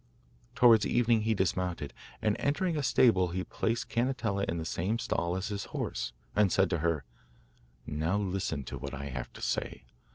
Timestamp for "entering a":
2.39-2.81